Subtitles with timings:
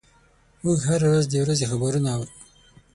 [0.63, 2.31] موږ هره ورځ د ورځې خبرونه اورو.